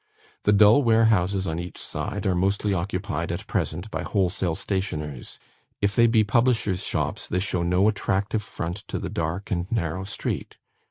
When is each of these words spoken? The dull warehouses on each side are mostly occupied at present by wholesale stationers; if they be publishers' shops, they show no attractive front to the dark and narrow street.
The 0.45 0.51
dull 0.51 0.81
warehouses 0.81 1.45
on 1.45 1.59
each 1.59 1.77
side 1.77 2.25
are 2.25 2.33
mostly 2.33 2.73
occupied 2.73 3.31
at 3.31 3.45
present 3.45 3.91
by 3.91 4.01
wholesale 4.01 4.55
stationers; 4.55 5.37
if 5.79 5.95
they 5.95 6.07
be 6.07 6.23
publishers' 6.23 6.83
shops, 6.83 7.27
they 7.27 7.37
show 7.39 7.61
no 7.61 7.87
attractive 7.87 8.41
front 8.41 8.77
to 8.87 8.97
the 8.97 9.09
dark 9.11 9.51
and 9.51 9.71
narrow 9.71 10.03
street. 10.03 10.57